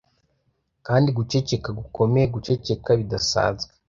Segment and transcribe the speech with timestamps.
[0.87, 3.71] Kandi guceceka, gukomeye, guceceka bidasanzwe,